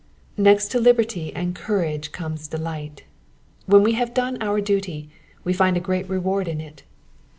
[0.01, 0.03] '*^
[0.35, 3.03] Next to liberty and courage comes delight.
[3.67, 5.11] When we have done our duty,
[5.43, 6.81] we find a great reward in it.